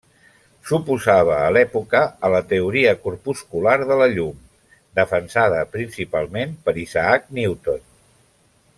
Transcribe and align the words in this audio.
S'oposava 0.69 1.35
a 1.41 1.51
l'època 1.57 2.01
a 2.29 2.31
la 2.35 2.39
teoria 2.53 2.95
corpuscular 3.03 3.77
de 3.91 3.99
la 4.01 4.09
llum, 4.15 4.41
defensada 5.01 5.63
principalment 5.77 6.61
per 6.67 6.77
Isaac 6.89 7.33
Newton. 7.41 7.89